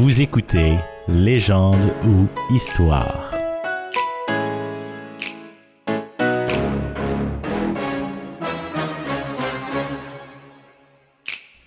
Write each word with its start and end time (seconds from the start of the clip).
Vous 0.00 0.20
écoutez 0.20 0.76
Légende 1.08 1.92
ou 2.04 2.28
Histoire. 2.54 3.32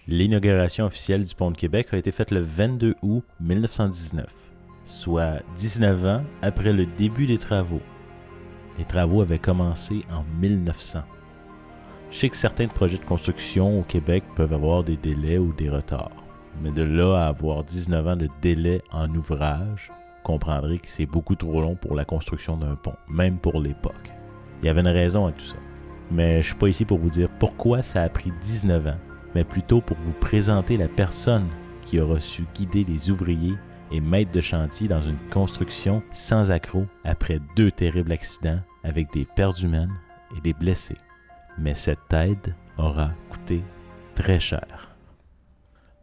L'inauguration 0.08 0.86
officielle 0.86 1.26
du 1.26 1.36
pont 1.36 1.52
de 1.52 1.58
Québec 1.58 1.90
a 1.92 1.98
été 1.98 2.14
faite 2.14 2.32
le 2.32 2.40
22 2.40 2.96
août 3.02 3.26
1919, 3.42 4.26
soit 4.86 5.42
19 5.58 6.06
ans 6.06 6.24
après 6.42 6.72
le 6.72 6.86
début 6.86 7.28
des 7.28 7.38
travaux. 7.38 7.82
Les 8.78 8.86
travaux 8.86 9.22
avaient 9.22 9.40
commencé 9.40 10.04
en 10.10 10.24
1900. 10.40 11.02
Je 12.10 12.16
sais 12.16 12.30
que 12.30 12.38
certains 12.38 12.68
projets 12.70 12.98
de 12.98 13.04
construction 13.04 13.82
au 13.82 13.84
Québec 13.84 14.24
peuvent 14.38 14.54
avoir 14.54 14.86
des 14.86 14.96
délais 14.96 15.38
ou 15.38 15.52
des 15.52 15.70
retards. 15.70 16.21
Mais 16.62 16.72
de 16.72 16.84
là 16.84 17.24
à 17.24 17.28
avoir 17.28 17.64
19 17.64 18.08
ans 18.08 18.16
de 18.16 18.30
délai 18.42 18.82
en 18.92 19.10
ouvrage, 19.16 19.92
comprendrez 20.24 20.78
que 20.78 20.88
c'est 20.88 21.06
beaucoup 21.06 21.36
trop 21.36 21.62
long 21.62 21.76
pour 21.76 21.96
la 21.96 22.06
construction 22.06 22.58
d'un 22.58 22.76
pont, 22.76 22.96
même 23.10 23.38
pour 23.38 23.60
l'époque. 23.60 24.14
Il 24.62 24.68
y 24.68 24.70
avait 24.70 24.82
une 24.82 24.88
raison 24.88 25.26
à 25.26 25.32
tout 25.32 25.46
ça. 25.46 25.56
Mais 26.12 26.42
je 26.42 26.48
suis 26.48 26.56
pas 26.56 26.68
ici 26.68 26.86
pour 26.86 27.00
vous 27.00 27.10
dire 27.10 27.30
pourquoi 27.40 27.82
ça 27.82 28.04
a 28.04 28.10
pris 28.10 28.32
19 28.42 28.88
ans, 28.88 29.00
mais 29.34 29.44
plutôt 29.44 29.82
pour 29.82 29.98
vous 29.98 30.14
présenter 30.14 30.78
la 30.78 30.88
personne 30.88 31.48
qui 31.86 32.00
aura 32.00 32.20
su 32.20 32.46
guider 32.54 32.84
les 32.84 33.10
ouvriers 33.10 33.56
et 33.92 34.02
maîtres 34.02 34.32
de 34.32 34.42
chantier 34.42 34.88
dans 34.88 35.02
une 35.02 35.18
construction 35.32 36.04
sans 36.12 36.52
accroc 36.52 36.86
après 37.04 37.40
deux 37.56 37.72
terribles 37.72 38.12
accidents 38.12 38.60
avec 38.84 39.12
des 39.14 39.26
pertes 39.36 39.62
humaines 39.64 39.94
et 40.38 40.42
des 40.42 40.54
blessés 40.54 40.98
mais 41.58 41.74
cette 41.74 42.14
aide 42.14 42.56
aura 42.78 43.12
coûté 43.30 43.64
très 44.16 44.40
cher. 44.40 44.91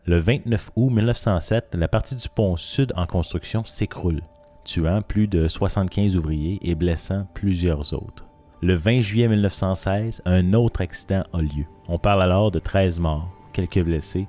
Le 0.08 0.16
29 0.16 0.70
août 0.74 0.88
1907, 0.88 1.74
la 1.74 1.86
partie 1.86 2.16
du 2.16 2.30
pont 2.30 2.56
sud 2.56 2.94
en 2.96 3.04
construction 3.04 3.62
s'écroule, 3.66 4.22
tuant 4.64 5.02
plus 5.02 5.28
de 5.28 5.46
75 5.46 6.16
ouvriers 6.16 6.58
et 6.62 6.74
blessant 6.74 7.27
plusieurs 7.34 7.92
autres. 7.92 8.24
Le 8.62 8.72
20 8.72 9.02
juillet 9.02 9.28
1916, 9.28 10.22
un 10.24 10.55
autre 10.55 10.80
accident 10.80 11.24
a 11.34 11.42
lieu. 11.42 11.66
On 11.88 11.98
parle 11.98 12.22
alors 12.22 12.50
de 12.50 12.58
13 12.58 13.00
morts, 13.00 13.28
quelques 13.52 13.83
blessés. 13.83 14.27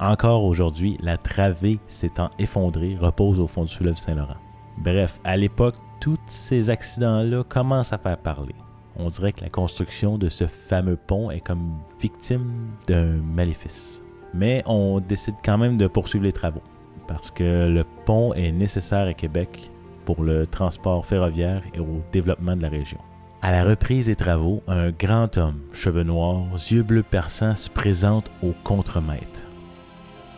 Encore 0.00 0.42
aujourd'hui, 0.42 0.98
la 1.00 1.16
travée 1.16 1.78
s'étant 1.86 2.30
effondrée 2.40 2.96
repose 2.96 3.38
au 3.38 3.46
fond 3.46 3.66
du 3.66 3.72
fleuve 3.72 3.96
Saint-Laurent. 3.96 4.40
Bref, 4.78 5.20
à 5.22 5.36
l'époque, 5.36 5.76
tous 6.00 6.18
ces 6.26 6.70
accidents-là 6.70 7.44
commencent 7.44 7.92
à 7.92 7.98
faire 7.98 8.18
parler 8.18 8.56
on 8.96 9.08
dirait 9.08 9.32
que 9.32 9.40
la 9.40 9.50
construction 9.50 10.18
de 10.18 10.28
ce 10.28 10.46
fameux 10.46 10.96
pont 10.96 11.30
est 11.30 11.40
comme 11.40 11.76
victime 12.00 12.70
d'un 12.86 13.16
maléfice. 13.16 14.03
Mais 14.34 14.62
on 14.66 15.00
décide 15.00 15.36
quand 15.44 15.56
même 15.56 15.76
de 15.76 15.86
poursuivre 15.86 16.24
les 16.24 16.32
travaux, 16.32 16.62
parce 17.06 17.30
que 17.30 17.68
le 17.68 17.84
pont 18.04 18.34
est 18.34 18.50
nécessaire 18.50 19.06
à 19.06 19.14
Québec 19.14 19.70
pour 20.04 20.24
le 20.24 20.46
transport 20.46 21.06
ferroviaire 21.06 21.62
et 21.72 21.78
au 21.78 22.02
développement 22.12 22.56
de 22.56 22.62
la 22.62 22.68
région. 22.68 22.98
À 23.42 23.52
la 23.52 23.64
reprise 23.64 24.06
des 24.06 24.16
travaux, 24.16 24.62
un 24.66 24.90
grand 24.90 25.38
homme, 25.38 25.60
cheveux 25.72 26.02
noirs, 26.02 26.46
yeux 26.70 26.82
bleus 26.82 27.02
perçants, 27.02 27.54
se 27.54 27.70
présente 27.70 28.30
au 28.42 28.52
contremaître. 28.64 29.48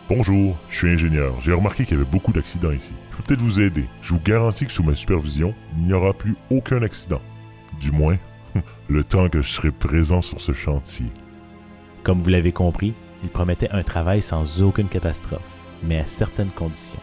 Bonjour, 0.09 0.55
je 0.69 0.77
suis 0.77 0.89
ingénieur. 0.89 1.33
J'ai 1.41 1.53
remarqué 1.53 1.83
qu'il 1.83 1.97
y 1.97 2.01
avait 2.01 2.09
beaucoup 2.09 2.31
d'accidents 2.31 2.71
ici. 2.71 2.93
Je 3.11 3.17
peux 3.17 3.23
peut-être 3.23 3.41
vous 3.41 3.59
aider. 3.59 3.85
Je 4.01 4.13
vous 4.13 4.21
garantis 4.21 4.65
que 4.65 4.71
sous 4.71 4.83
ma 4.83 4.95
supervision, 4.95 5.53
il 5.77 5.85
n'y 5.85 5.93
aura 5.93 6.13
plus 6.13 6.35
aucun 6.51 6.81
accident. 6.81 7.21
Du 7.79 7.91
moins, 7.91 8.17
le 8.89 9.03
temps 9.03 9.27
que 9.27 9.41
je 9.41 9.53
serai 9.53 9.71
présent 9.71 10.21
sur 10.21 10.39
ce 10.39 10.51
chantier. 10.51 11.07
Comme 12.03 12.19
vous 12.19 12.29
l'avez 12.29 12.51
compris, 12.51 12.93
il 13.23 13.29
promettait 13.29 13.69
un 13.71 13.83
travail 13.83 14.21
sans 14.21 14.61
aucune 14.61 14.89
catastrophe, 14.89 15.55
mais 15.83 15.99
à 15.99 16.05
certaines 16.05 16.51
conditions. 16.51 16.99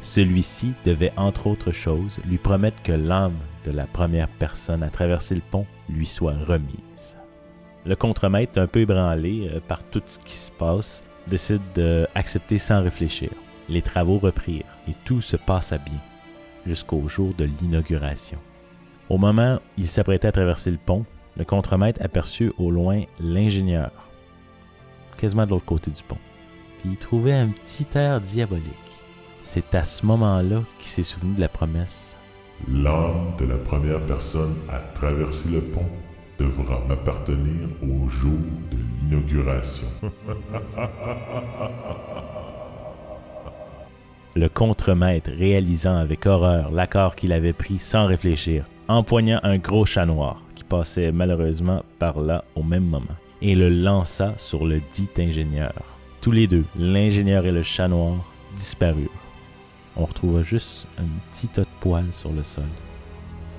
Celui-ci 0.00 0.74
devait, 0.84 1.12
entre 1.16 1.46
autres 1.46 1.72
choses, 1.72 2.18
lui 2.26 2.36
promettre 2.36 2.82
que 2.82 2.92
l'âme 2.92 3.38
de 3.64 3.70
la 3.70 3.86
première 3.86 4.28
personne 4.28 4.82
à 4.82 4.90
traverser 4.90 5.34
le 5.34 5.40
pont 5.40 5.66
lui 5.88 6.06
soit 6.06 6.36
remise. 6.46 7.16
Le 7.86 7.96
contremaître, 7.96 8.58
un 8.58 8.66
peu 8.66 8.80
ébranlé 8.80 9.48
euh, 9.48 9.60
par 9.66 9.82
tout 9.82 10.02
ce 10.04 10.18
qui 10.18 10.32
se 10.32 10.50
passe, 10.50 11.02
décide 11.26 11.62
d'accepter 11.74 12.58
sans 12.58 12.82
réfléchir. 12.82 13.30
Les 13.68 13.82
travaux 13.82 14.18
reprirent 14.18 14.64
et 14.88 14.94
tout 15.04 15.22
se 15.22 15.36
passa 15.36 15.78
bien, 15.78 16.00
jusqu'au 16.66 17.08
jour 17.08 17.32
de 17.34 17.44
l'inauguration. 17.44 18.38
Au 19.08 19.16
moment 19.16 19.56
où 19.56 19.60
il 19.78 19.88
s'apprêtait 19.88 20.28
à 20.28 20.32
traverser 20.32 20.70
le 20.70 20.78
pont, 20.78 21.06
le 21.36 21.44
contremaître 21.44 22.02
aperçut 22.02 22.52
au 22.58 22.70
loin 22.70 23.02
l'ingénieur, 23.20 23.90
quasiment 25.16 25.46
de 25.46 25.50
l'autre 25.50 25.64
côté 25.64 25.90
du 25.90 26.02
pont. 26.02 26.18
Puis 26.78 26.90
il 26.92 26.96
trouvait 26.96 27.32
un 27.32 27.48
petit 27.48 27.86
air 27.94 28.20
diabolique. 28.20 28.64
C'est 29.42 29.74
à 29.74 29.84
ce 29.84 30.06
moment-là 30.06 30.62
qu'il 30.78 30.88
s'est 30.88 31.02
souvenu 31.02 31.34
de 31.34 31.40
la 31.40 31.48
promesse. 31.48 32.16
L'âme 32.68 33.34
de 33.38 33.44
la 33.44 33.56
première 33.56 34.04
personne 34.06 34.54
à 34.70 34.78
traverser 34.78 35.50
le 35.50 35.60
pont 35.60 35.88
devra 36.38 36.80
m'appartenir 36.88 37.68
au 37.82 38.08
jour 38.08 38.38
de 38.70 38.78
l'inauguration. 39.00 39.86
le 44.36 44.48
contremaître, 44.48 45.30
réalisant 45.30 45.96
avec 45.96 46.26
horreur 46.26 46.70
l'accord 46.70 47.14
qu'il 47.14 47.32
avait 47.32 47.52
pris 47.52 47.78
sans 47.78 48.06
réfléchir, 48.06 48.64
empoigna 48.88 49.40
un 49.42 49.58
gros 49.58 49.84
chat 49.86 50.06
noir 50.06 50.42
qui 50.54 50.64
passait 50.64 51.12
malheureusement 51.12 51.82
par 51.98 52.20
là 52.20 52.44
au 52.54 52.62
même 52.62 52.84
moment 52.84 53.16
et 53.44 53.54
le 53.54 53.68
lança 53.68 54.32
sur 54.38 54.64
le 54.64 54.80
dit 54.94 55.10
ingénieur. 55.18 55.74
Tous 56.22 56.30
les 56.30 56.46
deux, 56.46 56.64
l'ingénieur 56.78 57.44
et 57.44 57.52
le 57.52 57.62
chat 57.62 57.88
noir, 57.88 58.24
disparurent. 58.56 59.10
On 59.96 60.06
retrouva 60.06 60.42
juste 60.42 60.88
un 60.98 61.04
petit 61.30 61.48
tas 61.48 61.60
de 61.60 61.68
poils 61.78 62.12
sur 62.12 62.32
le 62.32 62.42
sol. 62.42 62.64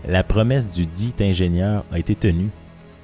La 0.08 0.24
promesse 0.24 0.68
du 0.68 0.88
dit 0.88 1.14
ingénieur 1.20 1.86
a 1.92 2.00
été 2.00 2.16
tenue, 2.16 2.50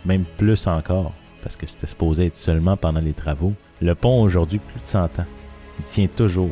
même 0.05 0.25
plus 0.37 0.65
encore, 0.65 1.13
parce 1.43 1.55
que 1.55 1.67
c'était 1.67 1.85
supposé 1.85 2.25
être 2.25 2.35
seulement 2.35 2.77
pendant 2.77 2.99
les 2.99 3.13
travaux. 3.13 3.53
Le 3.79 3.93
pont 3.93 4.19
a 4.19 4.23
aujourd'hui 4.23 4.57
plus 4.57 4.81
de 4.81 4.87
100 4.87 5.19
ans. 5.19 5.25
Il 5.77 5.85
tient 5.85 6.07
toujours. 6.07 6.49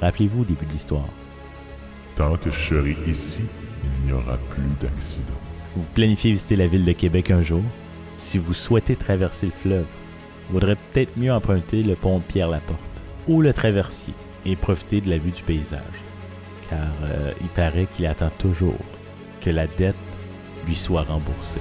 Rappelez-vous 0.00 0.40
le 0.40 0.46
début 0.46 0.66
de 0.66 0.72
l'histoire. 0.72 1.08
Tant 2.16 2.34
que 2.34 2.50
je 2.50 2.58
serai 2.58 2.96
ici, 3.06 3.42
il 3.84 4.06
n'y 4.06 4.12
aura 4.12 4.36
plus 4.50 4.62
d'accidents. 4.80 5.32
Vous 5.76 5.86
planifiez 5.94 6.32
visiter 6.32 6.56
la 6.56 6.66
ville 6.66 6.84
de 6.84 6.92
Québec 6.92 7.30
un 7.30 7.42
jour? 7.42 7.62
Si 8.16 8.38
vous 8.38 8.54
souhaitez 8.54 8.96
traverser 8.96 9.46
le 9.46 9.52
fleuve, 9.52 9.86
il 10.48 10.52
vaudrait 10.52 10.76
peut-être 10.76 11.16
mieux 11.16 11.32
emprunter 11.32 11.82
le 11.82 11.94
pont 11.94 12.20
Pierre-Laporte 12.20 13.02
ou 13.26 13.40
le 13.40 13.52
traversier 13.52 14.14
et 14.44 14.56
profiter 14.56 15.00
de 15.00 15.10
la 15.10 15.18
vue 15.18 15.30
du 15.30 15.42
paysage. 15.42 15.80
Car 16.68 16.78
euh, 17.02 17.32
il 17.40 17.48
paraît 17.48 17.86
qu'il 17.86 18.06
attend 18.06 18.30
toujours 18.38 18.78
que 19.40 19.50
la 19.50 19.66
dette 19.66 19.96
lui 20.66 20.74
soit 20.74 21.02
remboursée. 21.02 21.60